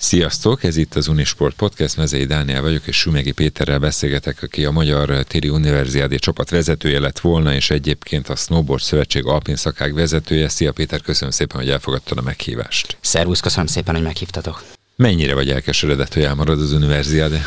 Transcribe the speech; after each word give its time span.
Sziasztok, 0.00 0.64
ez 0.64 0.76
itt 0.76 0.94
az 0.94 1.08
Unisport 1.08 1.56
Podcast, 1.56 1.96
Mezei 1.96 2.24
Dániel 2.24 2.62
vagyok, 2.62 2.86
és 2.86 2.96
Sümegi 2.96 3.32
Péterrel 3.32 3.78
beszélgetek, 3.78 4.42
aki 4.42 4.64
a 4.64 4.70
Magyar 4.70 5.24
Téri 5.24 5.48
Univerziádé 5.48 6.16
csapat 6.16 6.50
vezetője 6.50 7.00
lett 7.00 7.18
volna, 7.18 7.54
és 7.54 7.70
egyébként 7.70 8.28
a 8.28 8.36
Snowboard 8.36 8.82
Szövetség 8.82 9.26
Alpin 9.26 9.56
szakák 9.56 9.92
vezetője. 9.92 10.48
Szia 10.48 10.72
Péter, 10.72 11.00
köszönöm 11.00 11.30
szépen, 11.30 11.56
hogy 11.56 11.70
elfogadtad 11.70 12.18
a 12.18 12.22
meghívást. 12.22 12.96
Szervusz, 13.00 13.40
köszönöm 13.40 13.66
szépen, 13.66 13.94
hogy 13.94 14.04
meghívtatok. 14.04 14.64
Mennyire 14.96 15.34
vagy 15.34 15.50
elkeseredett, 15.50 16.14
hogy 16.14 16.22
elmarad 16.22 16.60
az 16.60 16.72
Univerziádé? 16.72 17.38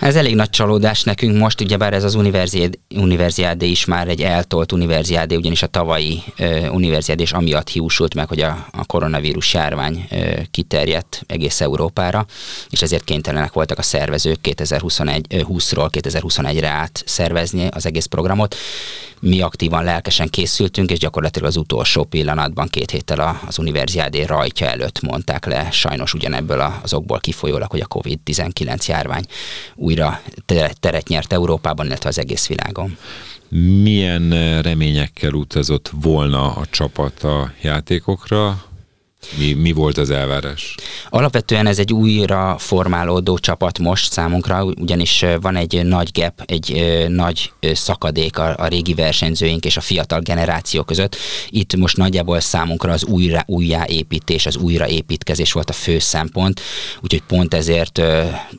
Ez 0.00 0.16
elég 0.16 0.34
nagy 0.34 0.50
csalódás 0.50 1.02
nekünk 1.02 1.38
most, 1.38 1.60
ugyebár 1.60 1.92
ez 1.92 2.04
az 2.04 2.18
univerziádé 2.94 3.66
is 3.66 3.84
már 3.84 4.08
egy 4.08 4.22
eltolt 4.22 4.72
univerziádé, 4.72 5.34
ugyanis 5.34 5.62
a 5.62 5.66
tavalyi 5.66 6.22
uh, 6.38 6.74
univerziádé 6.74 7.22
is 7.22 7.32
amiatt 7.32 7.68
hiúsult 7.68 8.14
meg, 8.14 8.28
hogy 8.28 8.40
a, 8.40 8.66
a 8.72 8.84
koronavírus 8.84 9.54
járvány 9.54 10.06
uh, 10.10 10.42
kiterjedt 10.50 11.22
egész 11.26 11.60
Európára, 11.60 12.26
és 12.70 12.82
ezért 12.82 13.04
kénytelenek 13.04 13.52
voltak 13.52 13.78
a 13.78 13.82
szervezők 13.82 14.40
2021, 14.40 15.26
uh, 15.34 15.40
20-ról 15.48 15.88
2021-re 15.90 16.68
át 16.68 17.02
szervezni 17.06 17.66
az 17.70 17.86
egész 17.86 18.06
programot. 18.06 18.56
Mi 19.20 19.40
aktívan, 19.40 19.84
lelkesen 19.84 20.28
készültünk, 20.28 20.90
és 20.90 20.98
gyakorlatilag 20.98 21.48
az 21.48 21.56
utolsó 21.56 22.04
pillanatban, 22.04 22.68
két 22.68 22.90
héttel 22.90 23.40
az 23.46 23.58
univerziádé 23.58 24.22
rajtja 24.22 24.66
előtt 24.66 25.00
mondták 25.00 25.46
le, 25.46 25.70
sajnos 25.70 26.14
ugyanebből 26.14 26.72
az 26.82 26.94
okból 26.94 27.20
kifolyólag, 27.20 27.70
hogy 27.70 27.80
a 27.80 27.98
COVID-19 27.98 28.86
járvány 28.86 29.24
újra 29.84 30.20
teret 30.80 31.08
nyert 31.08 31.32
Európában, 31.32 31.86
illetve 31.86 32.08
az 32.08 32.18
egész 32.18 32.46
világon. 32.46 32.96
Milyen 33.82 34.62
reményekkel 34.62 35.32
utazott 35.32 35.90
volna 36.00 36.52
a 36.52 36.66
csapat 36.70 37.22
a 37.22 37.52
játékokra? 37.62 38.64
Mi, 39.38 39.52
mi 39.52 39.72
volt 39.72 39.96
az 39.96 40.10
elvárás? 40.10 40.74
Alapvetően 41.14 41.66
ez 41.66 41.78
egy 41.78 41.92
újra 41.92 42.56
formálódó 42.58 43.38
csapat 43.38 43.78
most 43.78 44.12
számunkra, 44.12 44.64
ugyanis 44.64 45.24
van 45.40 45.56
egy 45.56 45.84
nagy 45.84 46.10
gap, 46.12 46.42
egy 46.46 46.94
nagy 47.08 47.52
szakadék 47.60 48.38
a, 48.38 48.54
a 48.58 48.66
régi 48.66 48.94
versenyzőink 48.94 49.64
és 49.64 49.76
a 49.76 49.80
fiatal 49.80 50.20
generáció 50.20 50.82
között. 50.82 51.16
Itt 51.48 51.76
most 51.76 51.96
nagyjából 51.96 52.40
számunkra 52.40 52.92
az 52.92 53.04
újra, 53.04 53.42
újjáépítés, 53.46 54.46
az 54.46 54.56
újraépítkezés 54.56 55.52
volt 55.52 55.70
a 55.70 55.72
fő 55.72 55.98
szempont, 55.98 56.60
úgyhogy 57.00 57.22
pont 57.22 57.54
ezért 57.54 58.02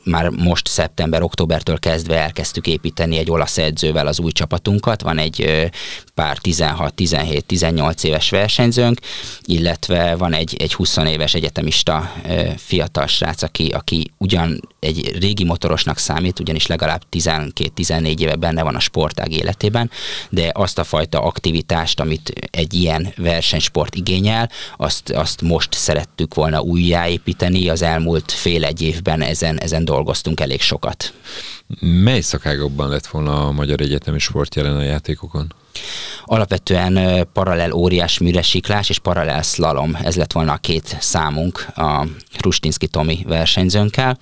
már 0.04 0.28
most 0.28 0.68
szeptember-októbertől 0.68 1.78
kezdve 1.78 2.16
elkezdtük 2.16 2.66
építeni 2.66 3.18
egy 3.18 3.30
olasz 3.30 3.58
edzővel 3.58 4.06
az 4.06 4.20
új 4.20 4.32
csapatunkat. 4.32 5.02
Van 5.02 5.18
egy 5.18 5.68
pár 6.14 6.38
16-17-18 6.42 8.04
éves 8.04 8.30
versenyzőnk, 8.30 9.00
illetve 9.44 10.14
van 10.16 10.32
egy 10.32 10.56
egy 10.58 10.74
20 10.74 10.96
éves 10.96 11.34
egyetemista 11.34 12.12
fiatal 12.56 13.06
srác, 13.06 13.42
aki, 13.42 13.68
aki 13.68 14.10
ugyan 14.18 14.60
egy 14.80 15.18
régi 15.18 15.44
motorosnak 15.44 15.98
számít, 15.98 16.40
ugyanis 16.40 16.66
legalább 16.66 17.02
12-14 17.12 18.20
éve 18.20 18.34
benne 18.34 18.62
van 18.62 18.74
a 18.74 18.80
sportág 18.80 19.32
életében, 19.32 19.90
de 20.28 20.50
azt 20.54 20.78
a 20.78 20.84
fajta 20.84 21.22
aktivitást, 21.22 22.00
amit 22.00 22.32
egy 22.50 22.74
ilyen 22.74 23.12
versenysport 23.16 23.94
igényel, 23.94 24.50
azt, 24.76 25.10
azt 25.10 25.42
most 25.42 25.72
szerettük 25.72 26.34
volna 26.34 26.60
újjáépíteni, 26.60 27.68
az 27.68 27.82
elmúlt 27.82 28.32
fél 28.32 28.64
egy 28.64 28.82
évben 28.82 29.22
ezen, 29.22 29.60
ezen 29.60 29.84
dolgoztunk 29.84 30.40
elég 30.40 30.60
sokat. 30.60 31.12
Mely 31.80 32.20
szakágokban 32.20 32.88
lett 32.88 33.06
volna 33.06 33.46
a 33.46 33.52
Magyar 33.52 33.80
Egyetemi 33.80 34.18
Sport 34.18 34.54
jelen 34.54 34.76
a 34.76 34.82
játékokon? 34.82 35.54
Alapvetően 36.24 37.26
paralel 37.32 37.72
óriás 37.72 38.18
műresiklás 38.18 38.88
és 38.88 38.98
paralel 38.98 39.42
slalom, 39.42 39.96
ez 40.02 40.16
lett 40.16 40.32
volna 40.32 40.52
a 40.52 40.56
két 40.56 40.96
számunk 41.00 41.66
a 41.74 42.06
Rustinski 42.38 42.86
Tomi 42.86 43.24
versenyzőnkkel 43.26 44.18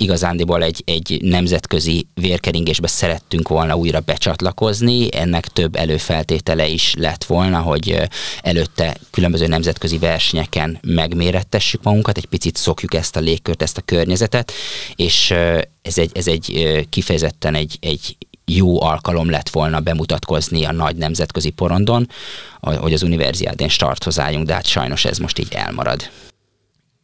igazándiból 0.00 0.62
egy, 0.62 0.82
egy 0.86 1.18
nemzetközi 1.22 2.06
vérkeringésbe 2.14 2.86
szerettünk 2.86 3.48
volna 3.48 3.76
újra 3.76 4.00
becsatlakozni, 4.00 5.08
ennek 5.14 5.48
több 5.48 5.76
előfeltétele 5.76 6.66
is 6.66 6.94
lett 6.98 7.24
volna, 7.24 7.58
hogy 7.60 7.96
előtte 8.42 8.96
különböző 9.10 9.46
nemzetközi 9.46 9.98
versenyeken 9.98 10.78
megmérettessük 10.82 11.82
magunkat, 11.82 12.16
egy 12.16 12.26
picit 12.26 12.56
szokjuk 12.56 12.94
ezt 12.94 13.16
a 13.16 13.20
légkört, 13.20 13.62
ezt 13.62 13.76
a 13.76 13.82
környezetet, 13.84 14.52
és 14.96 15.30
ez 15.82 15.98
egy, 15.98 16.10
ez 16.14 16.26
egy 16.26 16.86
kifejezetten 16.90 17.54
egy, 17.54 17.78
egy 17.80 18.16
jó 18.44 18.82
alkalom 18.82 19.30
lett 19.30 19.48
volna 19.48 19.80
bemutatkozni 19.80 20.64
a 20.64 20.72
nagy 20.72 20.96
nemzetközi 20.96 21.50
porondon, 21.50 22.08
hogy 22.60 22.92
az 22.92 23.02
univerziádén 23.02 23.68
starthoz 23.68 24.18
álljunk, 24.18 24.46
de 24.46 24.54
hát 24.54 24.66
sajnos 24.66 25.04
ez 25.04 25.18
most 25.18 25.38
így 25.38 25.52
elmarad. 25.52 26.10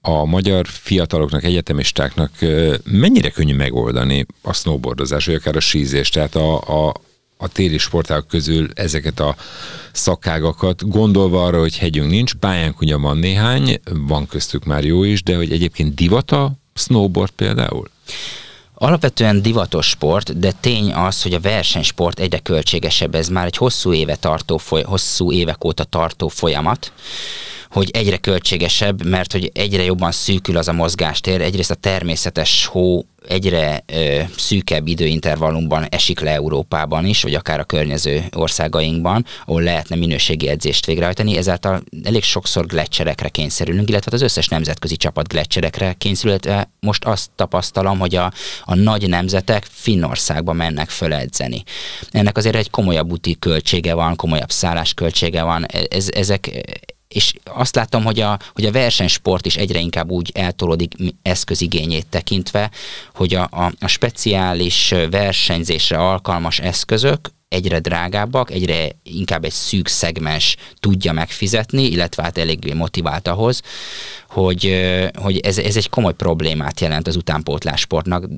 A 0.09 0.25
magyar 0.25 0.67
fiataloknak, 0.67 1.45
egyetemistáknak 1.45 2.31
mennyire 2.85 3.31
könnyű 3.31 3.55
megoldani 3.55 4.27
a 4.43 4.53
snowboardozás, 4.53 5.27
vagy 5.27 5.35
akár 5.35 5.57
a 5.57 5.61
sízés, 5.61 6.09
tehát 6.09 6.35
a, 6.35 6.61
a, 6.87 6.95
a 7.37 7.49
téli 7.49 7.79
sportágok 7.79 8.29
közül 8.29 8.69
ezeket 8.75 9.21
a 9.21 9.37
szakágakat, 9.93 10.89
gondolva 10.89 11.45
arra, 11.45 11.59
hogy 11.59 11.79
hegyünk 11.79 12.11
nincs, 12.11 12.35
pályánk 12.35 12.81
ugye 12.81 12.97
van 12.97 13.17
néhány, 13.17 13.81
van 13.93 14.27
köztük 14.27 14.65
már 14.65 14.85
jó 14.85 15.05
is, 15.05 15.23
de 15.23 15.37
hogy 15.37 15.53
egyébként 15.53 15.95
divata 15.95 16.53
snowboard 16.75 17.31
például? 17.31 17.91
Alapvetően 18.75 19.43
divatos 19.43 19.89
sport, 19.89 20.39
de 20.39 20.53
tény 20.61 20.93
az, 20.93 21.23
hogy 21.23 21.35
a 21.35 21.41
versenysport 21.41 22.21
egyre 22.21 22.39
költségesebb. 22.39 23.15
Ez 23.15 23.29
már 23.29 23.47
egy 23.47 23.57
hosszú 23.57 23.93
éve 23.93 24.17
tartó, 24.17 24.61
hosszú 24.85 25.33
évek 25.33 25.65
óta 25.65 25.85
tartó 25.85 26.29
folyamat 26.29 26.93
hogy 27.71 27.91
egyre 27.91 28.17
költségesebb, 28.17 29.05
mert 29.05 29.33
hogy 29.33 29.51
egyre 29.55 29.83
jobban 29.83 30.13
szűkül 30.13 30.57
az 30.57 30.69
a 30.69 30.73
mozgástér, 30.73 31.41
egyrészt 31.41 31.71
a 31.71 31.75
természetes 31.75 32.67
hó 32.67 33.05
egyre 33.29 33.83
ö, 33.87 34.21
szűkebb 34.37 34.87
időintervallumban 34.87 35.87
esik 35.89 36.21
le 36.21 36.31
Európában 36.31 37.07
is, 37.07 37.23
vagy 37.23 37.35
akár 37.35 37.61
a 37.61 37.65
környező 37.65 38.25
országainkban, 38.33 39.25
ahol 39.47 39.63
lehetne 39.63 39.97
minőségi 39.97 40.49
edzést 40.49 40.87
végrehajtani, 40.87 41.37
ezáltal 41.37 41.83
elég 42.05 42.23
sokszor 42.23 42.67
gletszerekre 42.67 43.29
kényszerülünk, 43.29 43.89
illetve 43.89 44.11
az 44.15 44.23
összes 44.23 44.49
nemzetközi 44.49 44.97
csapat 44.97 45.29
gletszerekre 45.29 45.93
kényszerül, 45.93 46.39
most 46.81 47.05
azt 47.05 47.31
tapasztalom, 47.37 47.99
hogy 47.99 48.15
a, 48.15 48.33
a 48.65 48.75
nagy 48.75 49.09
nemzetek 49.09 49.67
Finnországba 49.71 50.53
mennek 50.53 50.89
föl 50.89 51.13
edzeni. 51.13 51.63
Ennek 52.11 52.37
azért 52.37 52.57
egy 52.57 52.71
komolyabb 52.71 53.11
úti 53.11 53.37
költsége 53.39 53.95
van, 53.95 54.17
komolyabb 54.17 54.51
szállásköltsége 54.51 55.43
van, 55.43 55.65
e, 55.65 55.87
ez, 55.91 56.09
ezek 56.15 56.51
és 57.09 57.33
azt 57.45 57.75
látom, 57.75 58.05
hogy 58.05 58.21
a, 58.21 58.39
hogy 58.53 58.65
a 58.65 58.73
versenysport 58.73 59.47
is 59.47 59.57
egyre 59.57 59.79
inkább 59.79 60.11
úgy 60.11 60.31
eltolódik 60.35 60.95
eszközigényét 61.23 62.07
tekintve, 62.07 62.71
hogy 63.15 63.35
a, 63.35 63.49
a, 63.51 63.73
a 63.81 63.87
speciális 63.87 64.95
versenyzésre 65.11 65.97
alkalmas 65.97 66.59
eszközök 66.59 67.31
egyre 67.49 67.81
drágábbak, 67.81 68.51
egyre 68.51 68.89
inkább 69.03 69.45
egy 69.45 69.53
szűk 69.53 69.89
szegmens 69.89 70.57
tudja 70.81 71.13
megfizetni, 71.13 71.83
illetve 71.83 72.23
hát 72.23 72.39
eléggé 72.39 72.73
motivált 72.73 73.29
ahhoz, 73.29 73.63
hogy, 74.29 74.87
hogy 75.15 75.39
ez, 75.39 75.59
ez 75.59 75.77
egy 75.77 75.89
komoly 75.89 76.15
problémát 76.15 76.81
jelent 76.81 77.07
az 77.07 77.17
utánpótlássportnak, 77.17 78.29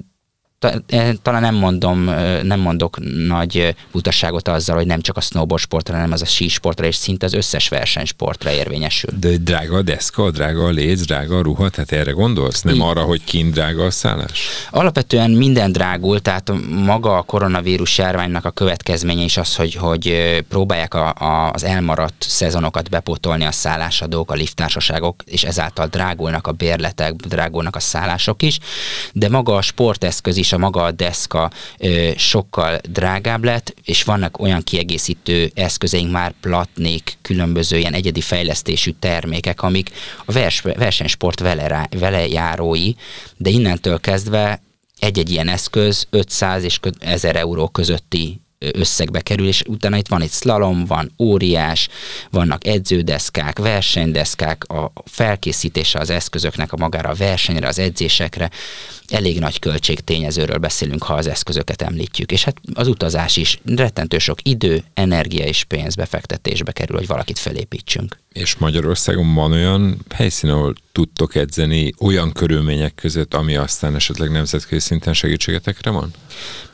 Talán 1.23 1.41
nem 1.41 1.55
mondom, 1.55 2.05
nem 2.43 2.61
mondok 2.61 2.99
nagy 3.27 3.75
butaságot 3.93 4.49
azzal, 4.49 4.77
hogy 4.77 4.87
nem 4.87 5.01
csak 5.01 5.17
a 5.17 5.21
snowboard 5.21 5.63
sportra, 5.63 5.95
hanem 5.95 6.13
az 6.13 6.23
a 6.23 6.25
sísportra, 6.25 6.87
és 6.87 6.97
szinte 6.97 7.27
az 7.27 7.33
összes 7.33 7.69
versenysportra 7.69 8.51
érvényesül. 8.51 9.11
De 9.21 9.37
drága 9.37 9.77
a 9.77 9.83
deszka, 9.83 10.31
drága 10.31 10.65
a 10.65 10.71
léc, 10.71 11.01
drága 11.01 11.39
a 11.39 11.43
ruha, 11.43 11.69
tehát 11.69 11.93
erre 11.93 12.11
gondolsz? 12.11 12.63
Nem 12.63 12.75
I- 12.75 12.81
arra, 12.81 13.03
hogy 13.03 13.25
kint 13.25 13.53
drága 13.53 13.85
a 13.85 13.91
szállás? 13.91 14.49
Alapvetően 14.71 15.31
minden 15.31 15.73
drágul, 15.73 16.21
tehát 16.21 16.53
maga 16.71 17.17
a 17.17 17.23
koronavírus 17.23 17.99
járványnak 17.99 18.45
a 18.45 18.51
következménye 18.51 19.23
is 19.23 19.37
az, 19.37 19.57
hogy, 19.57 19.75
hogy 19.75 20.39
próbálják 20.49 20.95
a, 20.95 21.15
a, 21.15 21.51
az 21.53 21.65
elmaradt 21.65 22.25
szezonokat 22.29 22.91
bepótolni 22.91 23.45
a 23.45 23.53
szállásadók, 23.53 24.31
a 24.31 24.35
lifttársaságok, 24.35 25.23
és 25.27 25.45
ezáltal 25.45 25.87
drágulnak 25.87 26.47
a 26.47 26.53
bérletek, 26.53 27.13
drágulnak 27.13 27.77
a 27.77 27.81
szállások 27.81 28.43
is, 28.43 28.59
de 29.13 29.29
maga 29.29 29.57
a 29.57 29.63
sporteszköz 29.63 30.37
is 30.37 30.47
is 30.49 30.55
a 30.55 30.59
maga 30.59 30.83
a 30.83 30.91
deszka 30.91 31.51
sokkal 32.17 32.79
drágább 32.91 33.45
lett, 33.45 33.75
és 33.85 34.03
vannak 34.03 34.41
olyan 34.41 34.63
kiegészítő 34.63 35.51
eszközeink 35.55 36.13
már 36.13 36.35
platnék, 36.41 37.19
különböző 37.23 37.79
ilyen 37.79 37.95
egyedi 37.95 38.21
fejlesztésű 38.21 38.91
termékek, 38.99 39.63
amik 39.63 39.91
a 40.25 40.33
vers, 40.33 40.61
versenysport 40.61 41.41
vele, 41.41 41.89
vele 41.99 42.27
járói, 42.27 42.93
de 43.37 43.51
innentől 43.51 44.01
kezdve 44.01 44.63
egy-egy 44.99 45.31
ilyen 45.31 45.49
eszköz 45.49 46.07
500 46.11 46.65
és 46.65 46.81
1000 46.99 47.37
euró 47.37 47.69
közötti 47.69 48.41
összegbe 48.59 49.21
kerül, 49.21 49.47
és 49.47 49.63
utána 49.67 49.97
itt 49.97 50.09
van 50.09 50.23
egy 50.23 50.31
slalom, 50.31 50.85
van 50.85 51.13
óriás, 51.19 51.89
vannak 52.31 52.67
edződeszkák, 52.67 53.59
versenydeszkák, 53.59 54.65
a 54.65 54.93
felkészítése 55.05 55.99
az 55.99 56.11
eszközöknek 56.11 56.73
a 56.73 56.77
magára 56.77 57.09
a 57.09 57.15
versenyre, 57.15 57.69
az 57.69 57.79
edzésekre, 57.79 58.51
elég 59.09 59.39
nagy 59.39 59.59
költségtényezőről 59.59 60.59
beszélünk, 60.59 61.03
ha 61.03 61.15
az 61.15 61.27
eszközöket 61.27 61.83
említjük. 61.83 62.33
És 62.33 62.45
hát 62.45 62.57
az 62.75 62.89
utazás 62.89 63.37
is 63.37 63.61
rettentő 63.65 64.19
sok 64.19 64.39
idő, 64.43 64.85
energia 64.95 65.45
és 65.45 65.65
pénz 65.65 65.95
befektetésbe 65.95 66.73
kerül, 66.73 66.97
hogy 66.97 67.07
valakit 67.07 67.39
felépítsünk. 67.39 68.19
És 68.33 68.57
Magyarországon 68.57 69.35
van 69.35 69.53
olyan 69.53 69.99
helyszín, 70.15 70.51
ahol 70.51 70.75
tudtok 70.99 71.35
edzeni 71.35 71.93
olyan 72.01 72.33
körülmények 72.33 72.95
között, 72.95 73.35
ami 73.35 73.57
aztán 73.57 73.95
esetleg 73.95 74.31
nemzetközi 74.31 74.81
szinten 74.81 75.13
segítségetekre 75.13 75.91
van? 75.91 76.11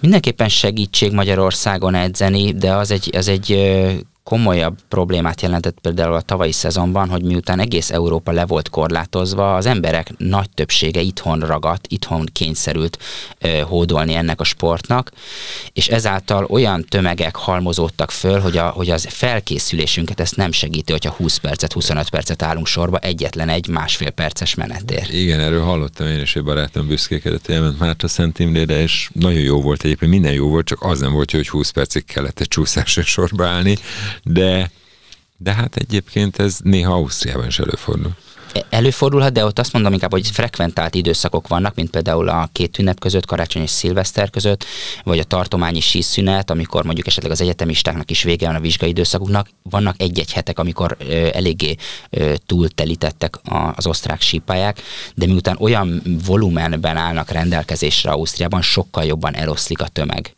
Mindenképpen 0.01 0.49
segítség 0.49 1.13
Magyarországon 1.13 1.95
edzeni, 1.95 2.53
de 2.53 2.73
az 2.75 2.91
egy, 2.91 3.11
az 3.17 3.29
egy 3.29 3.51
komolyabb 4.25 4.79
problémát 4.89 5.41
jelentett 5.41 5.79
például 5.81 6.15
a 6.15 6.21
tavalyi 6.21 6.53
szezonban, 6.53 7.09
hogy 7.09 7.23
miután 7.23 7.61
egész 7.61 7.91
Európa 7.91 8.33
le 8.33 8.47
volt 8.47 8.69
korlátozva, 8.69 9.55
az 9.55 9.67
emberek 9.67 10.13
nagy 10.19 10.51
többsége 10.51 11.01
itthon 11.01 11.41
ragadt, 11.41 11.87
itthon 11.89 12.29
kényszerült 12.33 12.99
ö, 13.39 13.49
hódolni 13.49 14.15
ennek 14.15 14.41
a 14.41 14.45
sportnak, 14.45 15.11
és 15.73 15.89
ezáltal 15.89 16.45
olyan 16.45 16.85
tömegek 16.89 17.37
halmozódtak 17.37 18.11
föl, 18.11 18.41
hogy, 18.41 18.57
a, 18.57 18.69
hogy 18.69 18.91
az 18.91 19.07
felkészülésünket 19.11 20.21
ezt 20.21 20.37
nem 20.37 20.53
segíti, 20.53 20.93
hogyha 20.93 21.11
20 21.11 21.37
percet, 21.37 21.73
25 21.73 22.11
percet 22.11 22.43
állunk 22.43 22.67
sorba 22.67 22.99
egyetlen 22.99 23.49
egy 23.49 23.69
másfél 23.69 24.11
perces 24.11 24.55
menetért. 24.55 25.13
Igen, 25.13 25.41
erről 25.41 25.63
hallottam 25.63 26.07
én 26.07 26.21
is, 26.21 26.37
egy 26.37 26.45
barátom 26.45 26.87
büszkékedett, 26.87 27.47
hogy 27.47 27.55
elment 27.55 27.79
Márta 27.79 28.09
Szent 28.09 28.39
Imrére, 28.39 28.81
és 28.81 29.11
nagyon 29.13 29.41
jó 29.41 29.61
volt 29.61 29.85
egyébként, 29.85 30.11
minden 30.11 30.33
jó 30.33 30.49
volt, 30.49 30.67
csak 30.67 30.83
az 30.83 31.01
nem 31.01 31.13
volt, 31.13 31.31
hogy 31.31 31.49
20 31.49 31.71
percig 31.71 32.05
kellett 32.05 32.41
egy 32.41 32.49
csúszásra 32.49 33.03
sorba 33.03 33.47
állni, 33.47 33.77
de, 34.23 34.71
de 35.37 35.53
hát 35.53 35.77
egyébként 35.77 36.39
ez 36.39 36.59
néha 36.63 36.93
Ausztriában 36.93 37.47
is 37.47 37.59
előfordul. 37.59 38.17
Előfordulhat, 38.71 39.33
de 39.33 39.45
ott 39.45 39.59
azt 39.59 39.73
mondom 39.73 39.93
inkább, 39.93 40.11
hogy 40.11 40.31
frekventált 40.31 40.95
időszakok 40.95 41.49
vannak, 41.49 41.75
mint 41.75 41.91
például 41.91 42.29
a 42.29 42.49
két 42.53 42.79
ünnep 42.79 42.99
között, 42.99 43.27
karácsony 43.27 43.63
és 43.63 43.71
szilveszter 43.71 44.31
között, 44.31 44.65
vagy 45.05 45.19
a 45.19 45.25
tartományi 45.25 45.81
síszünet, 45.81 46.51
amikor 46.51 46.85
mondjuk 46.85 47.07
esetleg 47.07 47.33
az 47.33 47.41
egyetemistáknak 47.41 48.11
is 48.11 48.23
vége 48.23 48.47
van 48.47 48.55
a 48.55 48.61
vizsgai 48.61 48.89
időszakuknak. 48.89 49.49
Vannak 49.63 49.95
egy-egy 49.99 50.33
hetek, 50.33 50.59
amikor 50.59 50.97
ö, 50.99 51.29
eléggé 51.33 51.77
ö, 52.11 52.35
túltelítettek 52.47 53.39
az 53.75 53.87
osztrák 53.87 54.21
sípályák, 54.21 54.83
de 55.15 55.27
miután 55.27 55.57
olyan 55.61 56.03
volumenben 56.27 56.97
állnak 56.97 57.31
rendelkezésre 57.31 58.11
Ausztriában, 58.11 58.63
sokkal 58.63 59.05
jobban 59.05 59.35
eloszlik 59.35 59.81
a 59.81 59.89
tömeg. 59.89 60.35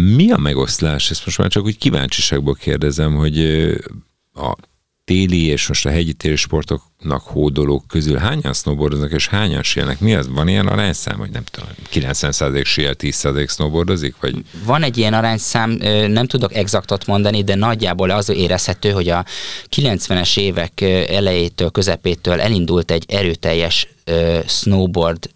Mi 0.00 0.30
a 0.30 0.36
megoszlás? 0.36 1.10
Ezt 1.10 1.24
most 1.24 1.38
már 1.38 1.48
csak 1.48 1.64
úgy 1.64 1.78
kíváncsiságból 1.78 2.54
kérdezem, 2.54 3.14
hogy 3.14 3.38
a 4.34 4.54
téli 5.04 5.44
és 5.44 5.68
most 5.68 5.86
a 5.86 5.90
hegyi 5.90 6.12
téli 6.12 6.36
sportoknak 6.36 7.22
hódolók 7.22 7.86
közül 7.86 8.16
hányan 8.16 8.52
snowboardoznak 8.52 9.12
és 9.12 9.28
hányan 9.28 9.62
síelnek? 9.62 10.00
Mi 10.00 10.14
az? 10.14 10.28
Van 10.28 10.48
ilyen 10.48 10.66
arányszám, 10.66 11.18
hogy 11.18 11.30
nem 11.30 11.42
tudom, 11.50 11.68
90% 11.92 12.64
síel, 12.64 12.94
10% 12.98 13.50
snowboardozik? 13.50 14.14
Vagy? 14.20 14.44
Van 14.64 14.82
egy 14.82 14.96
ilyen 14.98 15.14
arányszám, 15.14 15.70
nem 16.08 16.26
tudok 16.26 16.54
exaktot 16.54 17.06
mondani, 17.06 17.44
de 17.44 17.54
nagyjából 17.54 18.10
az 18.10 18.28
érezhető, 18.28 18.90
hogy 18.90 19.08
a 19.08 19.24
90-es 19.76 20.38
évek 20.38 20.80
elejétől, 21.08 21.70
közepétől 21.70 22.40
elindult 22.40 22.90
egy 22.90 23.04
erőteljes 23.08 23.88
snowboard 24.46 25.30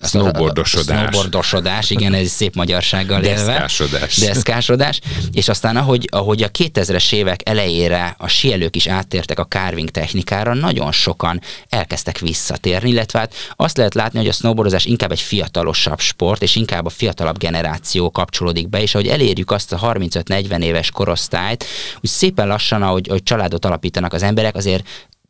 Snowboardosodás. 0.00 0.98
Snowboardosodás, 0.98 1.90
igen, 1.90 2.14
ez 2.14 2.28
szép 2.28 2.54
magyarsággal 2.54 3.22
élve. 3.22 3.44
Deszkásodás. 3.44 4.16
Deszkásodás. 4.16 5.00
És 5.32 5.48
aztán 5.48 5.76
ahogy, 5.76 6.08
ahogy 6.10 6.42
a 6.42 6.50
2000-es 6.50 7.12
évek 7.12 7.48
elejére 7.48 8.14
a 8.18 8.28
sielők 8.28 8.76
is 8.76 8.86
áttértek 8.86 9.38
a 9.38 9.46
carving 9.46 9.90
technikára, 9.90 10.54
nagyon 10.54 10.92
sokan 10.92 11.40
elkezdtek 11.68 12.18
visszatérni, 12.18 12.90
illetve 12.90 13.18
hát 13.18 13.34
azt 13.56 13.76
lehet 13.76 13.94
látni, 13.94 14.18
hogy 14.18 14.28
a 14.28 14.32
snowboardozás 14.32 14.84
inkább 14.84 15.12
egy 15.12 15.20
fiatalosabb 15.20 16.00
sport, 16.00 16.42
és 16.42 16.56
inkább 16.56 16.86
a 16.86 16.90
fiatalabb 16.90 17.38
generáció 17.38 18.10
kapcsolódik 18.10 18.68
be, 18.68 18.82
és 18.82 18.94
ahogy 18.94 19.08
elérjük 19.08 19.50
azt 19.50 19.72
a 19.72 19.78
35-40 19.78 20.62
éves 20.62 20.90
korosztályt, 20.90 21.64
úgy 21.96 22.10
szépen 22.10 22.46
lassan, 22.46 22.82
ahogy, 22.82 23.08
ahogy 23.08 23.22
családot 23.22 23.64
alapítanak 23.64 24.12
az 24.12 24.22
emberek, 24.22 24.56
azért 24.56 24.88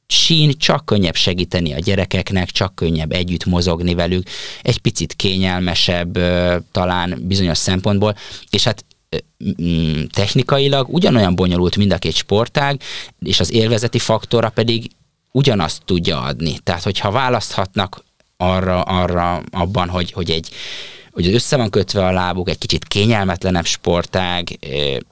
sín 0.08 0.58
csak 0.58 0.84
könnyebb 0.84 1.14
segíteni 1.14 1.72
a 1.72 1.78
gyerekeknek, 1.78 2.50
csak 2.50 2.74
könnyebb 2.74 3.12
együtt 3.12 3.44
mozogni 3.44 3.94
velük, 3.94 4.28
egy 4.62 4.78
picit 4.78 5.14
kényelmesebb 5.14 6.18
talán 6.72 7.18
bizonyos 7.22 7.58
szempontból, 7.58 8.16
és 8.50 8.64
hát 8.64 8.84
mm, 9.62 10.02
technikailag 10.04 10.94
ugyanolyan 10.94 11.34
bonyolult 11.34 11.76
mind 11.76 11.92
a 11.92 11.98
két 11.98 12.14
sportág, 12.14 12.80
és 13.20 13.40
az 13.40 13.52
élvezeti 13.52 13.98
faktora 13.98 14.48
pedig 14.48 14.90
ugyanazt 15.32 15.82
tudja 15.84 16.20
adni. 16.20 16.58
Tehát, 16.58 16.82
hogyha 16.82 17.10
választhatnak 17.10 18.04
arra, 18.36 18.82
arra 18.82 19.42
abban, 19.50 19.88
hogy, 19.88 20.12
hogy 20.12 20.30
egy 20.30 20.50
hogy 21.10 21.34
össze 21.34 21.56
van 21.56 21.70
kötve 21.70 22.06
a 22.06 22.12
lábuk, 22.12 22.48
egy 22.48 22.58
kicsit 22.58 22.84
kényelmetlenebb 22.84 23.64
sportág, 23.64 24.58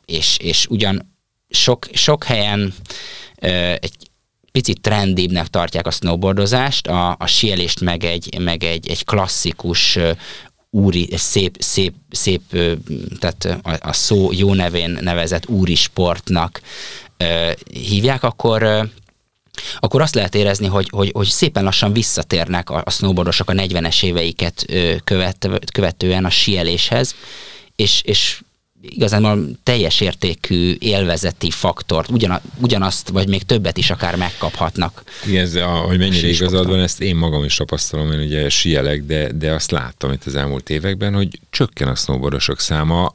és, 0.04 0.36
és 0.38 0.66
ugyan 0.66 1.14
sok, 1.48 1.88
sok 1.92 2.24
helyen 2.24 2.74
egy 3.80 4.05
picit 4.56 4.80
trendibbnek 4.80 5.46
tartják 5.46 5.86
a 5.86 5.90
snowboardozást, 5.90 6.86
a, 6.86 7.16
a 7.18 7.26
sielést 7.26 7.80
meg 7.80 8.04
egy, 8.04 8.38
meg 8.38 8.64
egy, 8.64 8.88
egy 8.88 9.04
klasszikus 9.04 9.98
úri, 10.70 11.08
szép, 11.16 11.56
szép, 11.58 11.94
szép, 12.10 12.42
tehát 13.18 13.58
a, 13.62 13.88
a 13.88 13.92
szó 13.92 14.30
jó 14.32 14.54
nevén 14.54 14.98
nevezett 15.00 15.48
úri 15.48 15.74
sportnak 15.74 16.60
hívják, 17.72 18.22
akkor 18.22 18.88
akkor 19.78 20.00
azt 20.02 20.14
lehet 20.14 20.34
érezni, 20.34 20.66
hogy, 20.66 20.88
hogy, 20.90 21.10
hogy 21.14 21.26
szépen 21.26 21.64
lassan 21.64 21.92
visszatérnek 21.92 22.70
a, 22.70 22.82
a 22.84 22.90
snowboardosok 22.90 23.50
a 23.50 23.52
40-es 23.52 24.04
éveiket 24.04 24.66
követ, 25.04 25.48
követően 25.72 26.24
a 26.24 26.30
sieléshez, 26.30 27.14
és, 27.74 28.02
és 28.04 28.40
igazán 28.88 29.58
teljes 29.62 30.00
értékű 30.00 30.76
élvezeti 30.78 31.50
faktort, 31.50 32.10
ugyan, 32.10 32.40
ugyanazt, 32.58 33.08
vagy 33.08 33.28
még 33.28 33.42
többet 33.42 33.76
is 33.76 33.90
akár 33.90 34.16
megkaphatnak. 34.16 35.02
Igen, 35.26 35.42
ez, 35.42 35.54
a, 35.54 35.66
hogy 35.66 35.98
mennyire 35.98 36.28
igazad 36.28 36.66
van, 36.66 36.80
ezt 36.80 37.00
én 37.00 37.16
magam 37.16 37.44
is 37.44 37.56
tapasztalom, 37.56 38.12
én 38.12 38.20
ugye 38.20 38.48
sielek, 38.48 39.02
de, 39.04 39.32
de 39.32 39.52
azt 39.52 39.70
láttam 39.70 40.12
itt 40.12 40.24
az 40.24 40.34
elmúlt 40.34 40.70
években, 40.70 41.14
hogy 41.14 41.40
csökken 41.50 41.88
a 41.88 41.94
snowboardosok 41.94 42.60
száma, 42.60 43.14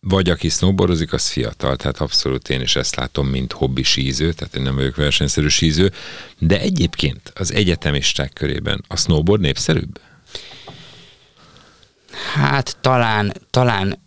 vagy 0.00 0.30
aki 0.30 0.48
snowboardozik, 0.48 1.12
az 1.12 1.28
fiatal, 1.28 1.76
tehát 1.76 2.00
abszolút 2.00 2.48
én 2.48 2.60
is 2.60 2.76
ezt 2.76 2.96
látom, 2.96 3.26
mint 3.26 3.52
hobbi 3.52 3.82
síző, 3.82 4.32
tehát 4.32 4.54
én 4.54 4.62
nem 4.62 4.74
vagyok 4.74 4.96
versenyszerű 4.96 5.48
síző, 5.48 5.92
de 6.38 6.60
egyébként 6.60 7.32
az 7.34 7.52
egyetemisták 7.52 8.32
körében 8.32 8.84
a 8.88 8.96
snowboard 8.96 9.40
népszerűbb? 9.40 10.00
Hát 12.34 12.76
talán, 12.80 13.32
talán 13.50 13.98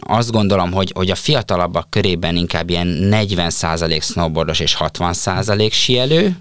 azt 0.00 0.30
gondolom, 0.30 0.72
hogy, 0.72 0.92
hogy 0.94 1.10
a 1.10 1.14
fiatalabbak 1.14 1.90
körében 1.90 2.36
inkább 2.36 2.70
ilyen 2.70 3.08
40% 3.10 4.02
snowboardos 4.02 4.60
és 4.60 4.76
60% 4.80 5.72
sielő, 5.72 6.36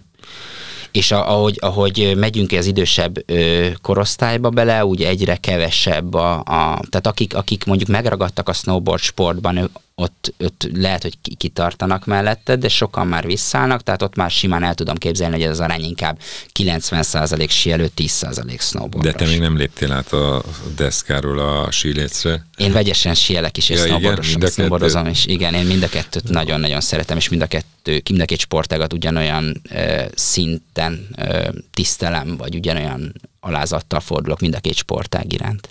és 0.91 1.11
ahogy, 1.11 1.57
ahogy 1.61 2.13
megyünk 2.17 2.51
az 2.51 2.65
idősebb 2.65 3.31
ö, 3.31 3.67
korosztályba 3.81 4.49
bele, 4.49 4.85
úgy 4.85 5.03
egyre 5.03 5.35
kevesebb 5.35 6.13
a, 6.13 6.33
a 6.33 6.79
tehát 6.89 7.07
akik, 7.07 7.35
akik 7.35 7.65
mondjuk 7.65 7.89
megragadtak 7.89 8.49
a 8.49 8.53
snowboard 8.53 9.01
sportban, 9.01 9.69
ott, 9.97 10.33
ott 10.39 10.69
lehet, 10.73 11.01
hogy 11.01 11.17
kitartanak 11.37 12.05
mellette, 12.05 12.55
de 12.55 12.67
sokan 12.67 13.07
már 13.07 13.25
visszállnak, 13.25 13.83
tehát 13.83 14.01
ott 14.01 14.15
már 14.15 14.31
simán 14.31 14.63
el 14.63 14.73
tudom 14.73 14.95
képzelni, 14.95 15.35
hogy 15.35 15.43
ez 15.43 15.49
az 15.49 15.59
arány 15.59 15.83
inkább 15.83 16.19
90% 16.59 17.49
sielő, 17.49 17.89
10% 17.97 18.59
snowboard. 18.59 19.05
De 19.05 19.13
te 19.13 19.25
még 19.25 19.39
nem 19.39 19.57
léptél 19.57 19.91
át 19.91 20.13
a 20.13 20.43
deszkáról 20.75 21.39
a 21.39 21.71
sílécre? 21.71 22.45
Én 22.57 22.71
vegyesen 22.71 23.13
sielek 23.13 23.57
is, 23.57 23.69
és 23.69 23.85
ja, 23.85 24.21
snowboardozom 24.21 25.07
is. 25.07 25.25
Igen, 25.25 25.53
én 25.53 25.65
mind 25.65 25.83
a 25.83 25.89
kettőt 25.89 26.29
nagyon-nagyon 26.29 26.81
szeretem, 26.81 27.17
és 27.17 27.29
mind 27.29 27.41
a 27.41 27.47
kettő, 27.47 28.01
mind 28.09 28.21
a 28.21 28.25
két 28.25 28.39
sportágat 28.39 28.93
ugyanolyan 28.93 29.61
ö, 29.69 30.03
szinten 30.15 31.07
ö, 31.17 31.49
tisztelem, 31.73 32.37
vagy 32.37 32.55
ugyanolyan 32.55 33.13
alázattal 33.39 33.99
fordulok 33.99 34.39
mind 34.39 34.55
a 34.55 34.59
két 34.59 34.75
sportág 34.75 35.33
iránt. 35.33 35.69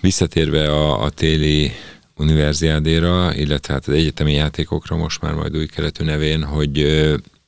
Visszatérve 0.00 0.72
a, 0.72 1.02
a 1.02 1.10
téli 1.10 1.72
univerziádéra, 2.20 3.34
illetve 3.34 3.72
hát 3.72 3.88
az 3.88 3.94
egyetemi 3.94 4.32
játékokra 4.32 4.96
most 4.96 5.20
már 5.20 5.34
majd 5.34 5.56
új 5.56 5.66
keretű 5.66 6.04
nevén, 6.04 6.44
hogy 6.44 6.86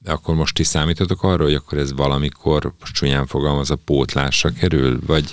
akkor 0.05 0.35
most 0.35 0.55
ti 0.55 0.62
számítotok 0.64 1.23
arra, 1.23 1.45
hogy 1.45 1.55
akkor 1.55 1.79
ez 1.79 1.93
valamikor, 1.93 2.73
most 2.81 2.95
csúnyán 2.95 3.26
fogalmaz, 3.26 3.71
a 3.71 3.76
pótlásra 3.85 4.50
kerül, 4.50 4.99
vagy 5.07 5.25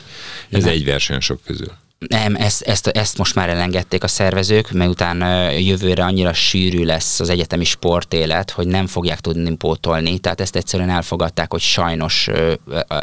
ez 0.49 0.63
Nem. 0.63 0.73
egy 0.73 0.85
verseny 0.85 1.19
sok 1.19 1.39
közül? 1.45 1.71
Nem, 2.07 2.35
ezt, 2.35 2.61
ezt, 2.61 2.87
ezt 2.87 3.17
most 3.17 3.35
már 3.35 3.49
elengedték 3.49 4.03
a 4.03 4.07
szervezők, 4.07 4.71
mert 4.71 4.89
utána 4.89 5.49
jövőre 5.49 6.03
annyira 6.03 6.33
sűrű 6.33 6.83
lesz 6.83 7.19
az 7.19 7.29
egyetemi 7.29 7.63
sportélet, 7.63 8.51
hogy 8.51 8.67
nem 8.67 8.87
fogják 8.87 9.19
tudni 9.19 9.55
pótolni, 9.55 10.19
tehát 10.19 10.41
ezt 10.41 10.55
egyszerűen 10.55 10.89
elfogadták, 10.89 11.51
hogy 11.51 11.61
sajnos 11.61 12.29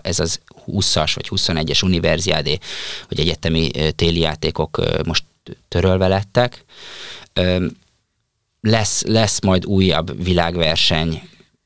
ez 0.03 0.21
az 0.21 0.41
20-as 0.67 1.13
vagy 1.15 1.29
21-es 1.31 1.85
univerziádé, 1.85 2.59
hogy 3.09 3.21
egyetemi 3.21 3.71
téli 3.97 4.21
játékok 4.21 4.83
most 5.07 5.25
törölve 5.69 6.09
lettek. 6.09 6.65
Lesz, 8.61 9.03
lesz 9.03 9.41
majd 9.41 9.67
újabb 9.67 10.25
világverseny, 10.25 11.23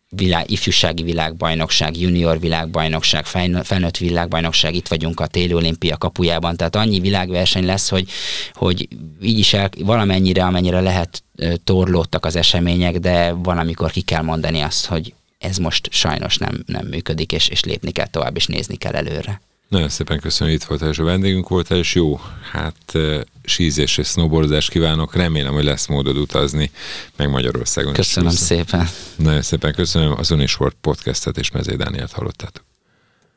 világ, 0.09 0.51
ifjúsági 0.51 1.03
világbajnokság, 1.03 2.01
junior 2.01 2.41
világbajnokság, 2.41 3.25
felnőtt 3.63 3.97
világbajnokság, 3.97 4.75
itt 4.75 4.89
vagyunk 4.89 5.21
a 5.21 5.27
téli 5.27 5.55
olimpia 5.55 5.97
kapujában, 5.97 6.57
tehát 6.57 6.77
annyi 6.77 7.01
világverseny 7.01 7.65
lesz, 7.65 7.89
hogy, 7.89 8.09
hogy 8.53 8.89
így 9.23 9.39
is 9.39 9.53
el, 9.53 9.71
valamennyire, 9.79 10.45
amennyire 10.45 10.81
lehet 10.81 11.23
torlódtak 11.65 12.25
az 12.25 12.37
események, 12.37 12.99
de 12.99 13.33
van, 13.33 13.59
amikor 13.59 13.91
ki 13.91 14.01
kell 14.01 14.23
mondani 14.23 14.61
azt, 14.61 14.87
hogy 14.87 15.15
ez 15.39 15.57
most 15.57 15.89
sajnos 15.93 16.37
nem, 16.39 16.63
nem 16.67 16.87
működik, 16.87 17.33
és, 17.33 17.49
és 17.49 17.65
lépni 17.65 17.91
kell 17.91 18.07
tovább, 18.07 18.37
és 18.37 18.47
nézni 18.47 18.77
kell 18.77 18.95
előre. 18.95 19.41
Nagyon 19.71 19.89
szépen 19.89 20.21
köszönöm, 20.21 20.53
hogy 20.53 20.63
itt 20.63 20.69
voltál, 20.69 20.89
és 20.89 20.99
a 20.99 21.05
vendégünk 21.05 21.49
voltál, 21.49 21.79
és 21.79 21.95
jó, 21.95 22.21
hát 22.53 22.99
sízés 23.45 23.99
és 23.99 24.07
snowboardozás 24.07 24.69
kívánok. 24.69 25.15
Remélem, 25.15 25.53
hogy 25.53 25.65
lesz 25.65 25.87
módod 25.87 26.17
utazni, 26.17 26.71
meg 27.17 27.31
Magyarországon 27.31 27.93
Köszönöm 27.93 28.31
is. 28.33 28.39
szépen. 28.39 28.89
Nagyon 29.17 29.43
szépen 29.43 29.75
köszönöm. 29.75 30.15
Az 30.19 30.31
Unisport 30.31 30.77
podcastet 30.81 31.39
és 31.39 31.51
Mezé 31.51 31.77
Dánielt 31.77 32.13
hallottátok. 32.13 32.65